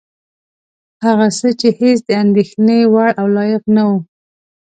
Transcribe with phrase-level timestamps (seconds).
[1.05, 3.97] هغه څه چې هېڅ د اندېښنې وړ او لایق نه وه.